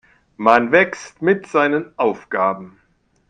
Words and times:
Man 0.35 0.71
wächst 0.71 1.21
mit 1.21 1.45
seinen 1.45 1.93
Aufgaben. 1.95 2.79